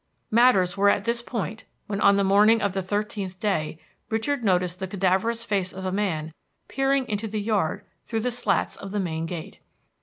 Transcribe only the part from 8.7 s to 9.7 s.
of the main gate.